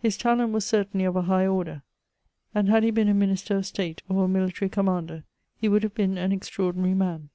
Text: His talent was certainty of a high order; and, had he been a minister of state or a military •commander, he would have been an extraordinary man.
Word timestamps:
His 0.00 0.16
talent 0.16 0.52
was 0.54 0.64
certainty 0.64 1.04
of 1.04 1.16
a 1.16 1.20
high 1.20 1.46
order; 1.46 1.82
and, 2.54 2.70
had 2.70 2.82
he 2.82 2.90
been 2.90 3.10
a 3.10 3.12
minister 3.12 3.58
of 3.58 3.66
state 3.66 4.00
or 4.08 4.24
a 4.24 4.26
military 4.26 4.70
•commander, 4.70 5.24
he 5.54 5.68
would 5.68 5.82
have 5.82 5.94
been 5.94 6.16
an 6.16 6.32
extraordinary 6.32 6.94
man. 6.94 7.28